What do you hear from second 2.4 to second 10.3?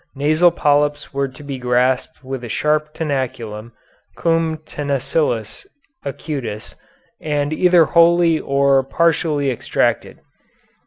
a sharp tenaculum, cum tenacillis acutis, and either wholly or partially extracted.